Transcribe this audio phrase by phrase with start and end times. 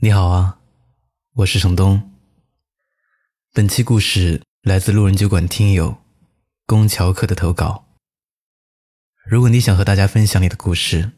[0.00, 0.60] 你好啊，
[1.34, 2.12] 我是程东。
[3.52, 5.96] 本期故事来自路人酒馆听友
[6.66, 7.84] 宫桥客的投稿。
[9.26, 11.10] 如果你想和大家分享你的故事，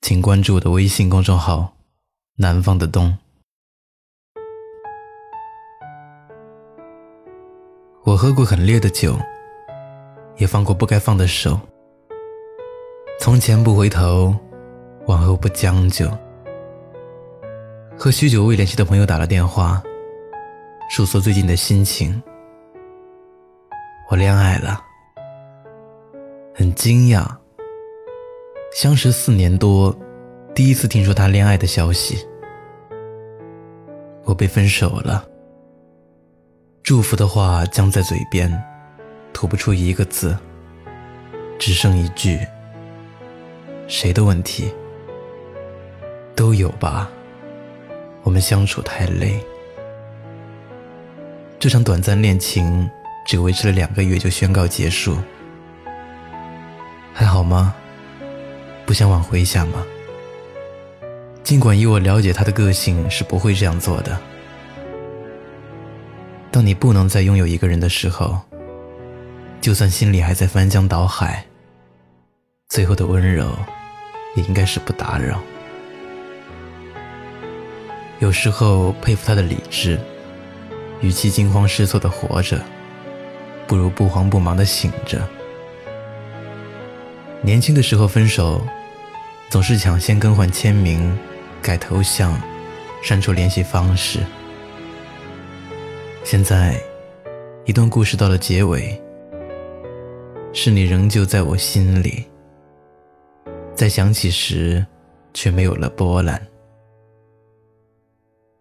[0.00, 1.76] 请关注我的微信公众号
[2.40, 3.18] “南方的冬”。
[8.04, 9.20] 我喝过很烈的酒，
[10.38, 11.60] 也放过不该放的手。
[13.20, 14.34] 从前不回头，
[15.06, 16.10] 往后不将就。
[17.98, 19.82] 和许久未联系的朋友打了电话，
[20.90, 22.22] 诉说最近的心情。
[24.10, 24.78] 我恋爱了，
[26.54, 27.26] 很惊讶。
[28.74, 29.96] 相识四年多，
[30.54, 32.18] 第一次听说他恋爱的消息。
[34.24, 35.26] 我被分手了，
[36.82, 38.52] 祝福的话僵在嘴边，
[39.32, 40.36] 吐不出一个字，
[41.58, 42.38] 只剩一句：
[43.88, 44.70] 谁的问题？
[46.34, 47.10] 都有吧。
[48.26, 49.40] 我们相处太累，
[51.60, 52.90] 这场短暂恋情
[53.24, 55.16] 只维持了两个月就宣告结束，
[57.14, 57.72] 还好吗？
[58.84, 59.86] 不想挽回一下吗？
[61.44, 64.18] 尽管以我了解他的个性是不会这样做的。
[66.50, 68.40] 当你不能再拥有一个人的时候，
[69.60, 71.46] 就算心里还在翻江倒海，
[72.68, 73.48] 最后的温柔
[74.34, 75.40] 也应该是不打扰。
[78.18, 80.00] 有时候佩服他的理智，
[81.02, 82.58] 与其惊慌失措的活着，
[83.66, 85.26] 不如不慌不忙的醒着。
[87.42, 88.66] 年轻的时候分手，
[89.50, 91.16] 总是抢先更换签名、
[91.60, 92.40] 改头像、
[93.02, 94.20] 删除联系方式。
[96.24, 96.80] 现在，
[97.66, 98.98] 一段故事到了结尾，
[100.54, 102.24] 是你仍旧在我心里，
[103.74, 104.84] 在想起时，
[105.34, 106.40] 却没有了波澜。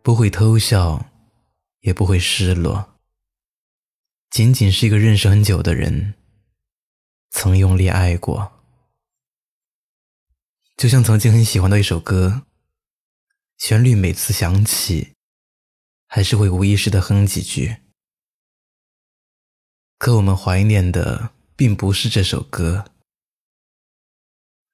[0.05, 1.09] 不会偷笑，
[1.79, 2.99] 也不会失落。
[4.29, 6.13] 仅仅是一个认识很久的人，
[7.31, 8.51] 曾用力爱过。
[10.77, 12.43] 就像曾经很喜欢的一首歌，
[13.57, 15.15] 旋律每次响起，
[16.05, 17.77] 还是会无意识的哼几句。
[19.97, 22.85] 可我们怀念的并不是这首歌，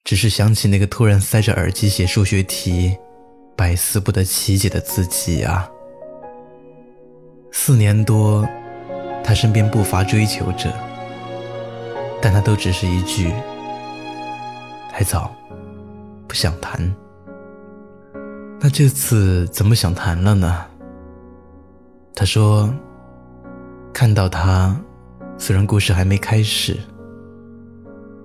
[0.04, 2.98] 只是想起那个突然塞着耳机写数学题。
[3.56, 5.70] 百思不得其解的自己啊！
[7.52, 8.48] 四年多，
[9.24, 10.74] 他身边不乏追求者，
[12.22, 13.32] 但他都只是一句
[14.92, 15.32] “还早，
[16.28, 16.80] 不想谈”。
[18.60, 20.66] 那这次怎么想谈了呢？
[22.16, 22.74] 他说
[23.94, 24.76] ：“看到他，
[25.38, 26.80] 虽然故事还没开始，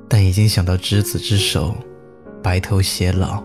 [0.08, 1.74] 但已经想到执子之手，
[2.42, 3.42] 白头偕老。”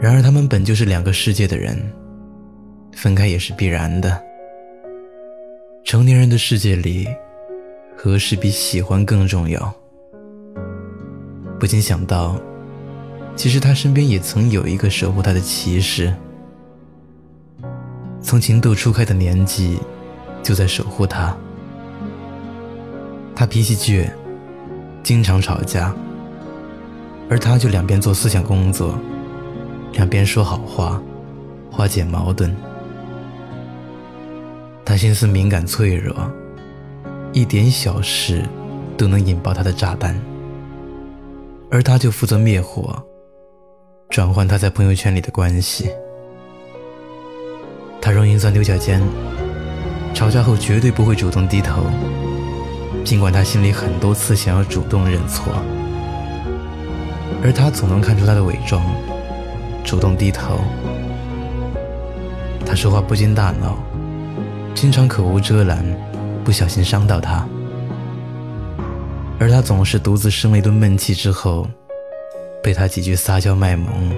[0.00, 1.80] 然而，他们本就是两个世界的人，
[2.92, 4.22] 分开也是必然的。
[5.84, 7.06] 成年人的世界里，
[7.96, 9.74] 何时比喜欢更重要？
[11.58, 12.38] 不禁想到，
[13.36, 16.12] 其实他身边也曾有一个守护他的骑士，
[18.20, 19.78] 从情窦初开的年纪
[20.42, 21.34] 就在守护他。
[23.34, 24.10] 他脾气倔，
[25.02, 25.94] 经常吵架，
[27.30, 28.98] 而他就两边做思想工作。
[29.94, 31.00] 两边说好话，
[31.70, 32.54] 化解矛盾。
[34.84, 36.14] 他心思敏感脆弱，
[37.32, 38.42] 一点小事
[38.96, 40.20] 都能引爆他的炸弹，
[41.70, 43.00] 而他就负责灭火，
[44.10, 45.88] 转换他在朋友圈里的关系。
[48.00, 49.00] 他容易钻牛角尖，
[50.12, 51.84] 吵架后绝对不会主动低头，
[53.04, 55.54] 尽管他心里很多次想要主动认错，
[57.42, 58.84] 而他总能看出他的伪装。
[59.84, 60.58] 主动低头，
[62.64, 63.76] 他说话不经大脑，
[64.74, 65.84] 经常口无遮拦，
[66.42, 67.46] 不小心伤到他，
[69.38, 71.68] 而他总是独自生了一顿闷气之后，
[72.62, 74.10] 被他几句撒娇卖萌，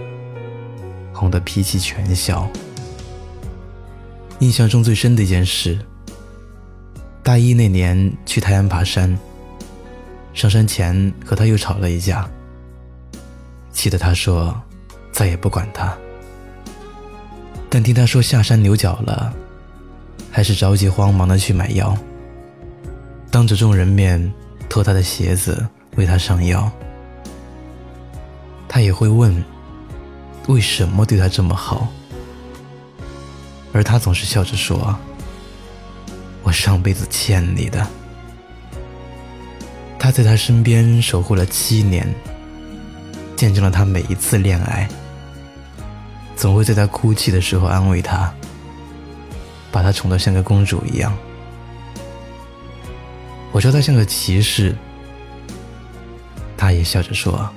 [1.12, 2.48] 哄得脾气全消。
[4.38, 5.78] 印象中最深的一件事，
[7.24, 9.18] 大一那年去泰安爬山，
[10.32, 12.26] 上山前和他又吵了一架，
[13.72, 14.56] 气得他说。
[15.16, 15.96] 再也不管他，
[17.70, 19.32] 但听他说下山扭脚了，
[20.30, 21.96] 还是着急慌忙的去买药，
[23.30, 24.30] 当着众人面
[24.68, 25.66] 脱他的鞋子
[25.96, 26.70] 为他上药。
[28.68, 29.42] 他也会问，
[30.48, 31.88] 为什么对他这么好，
[33.72, 34.94] 而他总是笑着说
[36.44, 37.86] ：“我上辈子欠你的。”
[39.98, 42.06] 他在他身边守护了七年，
[43.34, 44.86] 见证了他每一次恋爱。
[46.36, 48.32] 总会在他哭泣的时候安慰他，
[49.72, 51.16] 把他宠得像个公主一样。
[53.52, 54.76] 我说他像个骑士，
[56.56, 57.48] 他也笑着说：“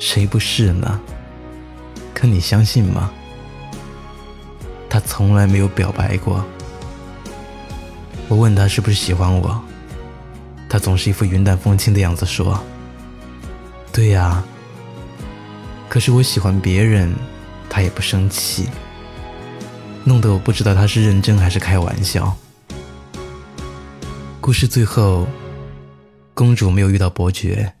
[0.00, 1.00] 谁不是呢？
[2.12, 3.10] 可你相信吗？”
[4.90, 6.44] 他从来没有表白过。
[8.28, 9.62] 我问他是不是喜欢我，
[10.68, 12.60] 他总是一副云淡风轻的样子说
[13.92, 14.42] ：“对呀。”
[15.88, 17.14] 可是我喜欢别人，
[17.74, 18.68] 他也不生气，
[20.04, 22.32] 弄得我不知道他是认真还是开玩笑。
[24.40, 25.26] 故事最后，
[26.34, 27.72] 公主没有遇到伯爵，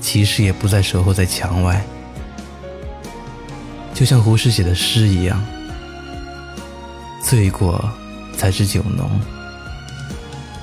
[0.00, 1.80] 骑士也不再守候在墙外，
[3.94, 5.40] 就像胡适写的诗一样。
[7.22, 7.88] 醉过
[8.36, 9.08] 才是酒浓，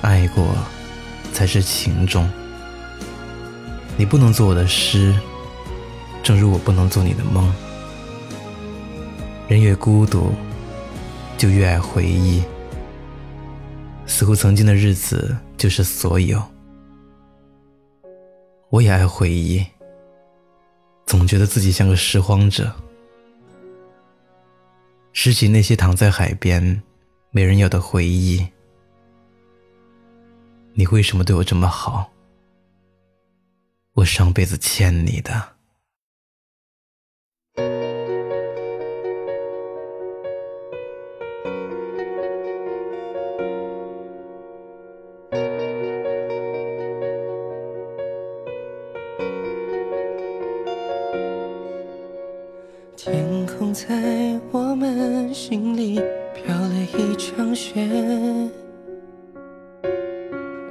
[0.02, 0.46] 爱过
[1.32, 2.30] 才是情重。
[3.96, 5.18] 你不能做我的诗，
[6.22, 7.50] 正如我不能做你的梦。
[9.50, 10.32] 人越孤独，
[11.36, 12.40] 就越爱回忆，
[14.06, 16.40] 似乎曾经的日子就是所有。
[18.68, 19.66] 我也爱回忆，
[21.04, 22.72] 总觉得自己像个拾荒者。
[25.12, 26.80] 拾起那些躺在海边
[27.32, 28.46] 没人要的回忆，
[30.74, 32.08] 你为什么对我这么好？
[33.94, 35.59] 我上辈子欠你的。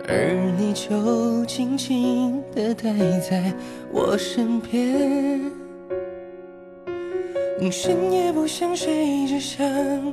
[0.08, 3.54] 而你就静静地待在
[3.92, 5.40] 我身边。
[7.72, 9.64] 深夜不想睡，只想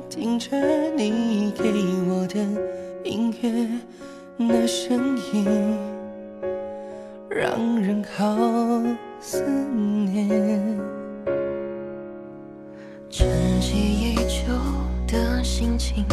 [0.09, 0.55] 听着
[0.95, 1.63] 你给
[2.07, 2.39] 我的
[3.03, 3.67] 音乐，
[4.37, 5.75] 那声音
[7.27, 8.37] 让人好
[9.19, 10.29] 思念。
[13.09, 13.27] 沉
[13.59, 14.53] 寂已久
[15.07, 16.05] 的心情，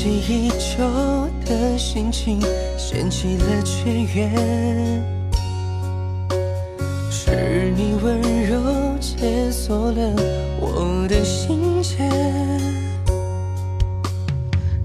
[0.00, 2.40] 记已久的心情
[2.78, 4.30] 掀起了雀跃，
[7.10, 8.60] 是你温柔
[9.00, 10.14] 解锁了
[10.60, 12.08] 我的心结。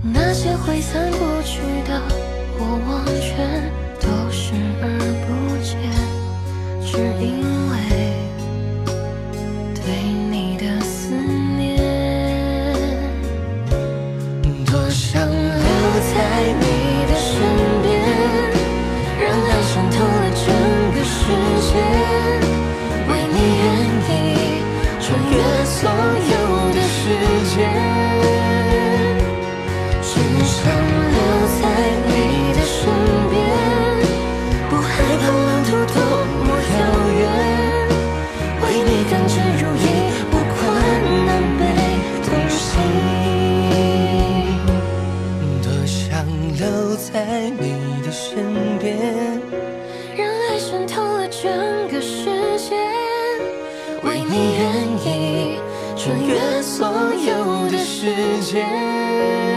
[0.01, 2.01] 那些挥散不去的
[2.57, 4.87] 过往，全都视而
[5.27, 5.77] 不见，
[6.91, 7.52] 只因。
[58.03, 59.52] 世界。